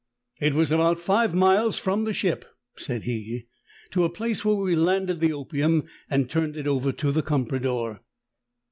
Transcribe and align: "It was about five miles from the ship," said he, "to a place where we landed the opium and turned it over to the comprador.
"It 0.39 0.55
was 0.55 0.71
about 0.71 0.97
five 0.97 1.35
miles 1.35 1.77
from 1.77 2.05
the 2.05 2.11
ship," 2.13 2.43
said 2.75 3.03
he, 3.03 3.45
"to 3.91 4.03
a 4.03 4.09
place 4.09 4.43
where 4.43 4.55
we 4.55 4.75
landed 4.75 5.19
the 5.19 5.31
opium 5.31 5.83
and 6.09 6.27
turned 6.27 6.55
it 6.55 6.65
over 6.65 6.91
to 6.93 7.11
the 7.11 7.21
comprador. 7.21 8.01